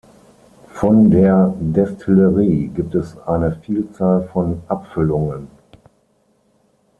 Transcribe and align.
Von 0.73 1.11
der 1.11 1.53
Destillerie 1.59 2.69
gibt 2.69 2.95
es 2.95 3.19
eine 3.19 3.55
Vielzahl 3.61 4.23
von 4.29 4.63
Abfüllungen. 4.67 5.47